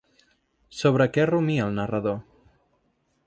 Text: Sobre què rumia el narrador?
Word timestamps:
Sobre 0.77 1.07
què 1.17 1.27
rumia 1.31 1.67
el 1.71 1.77
narrador? 1.81 2.17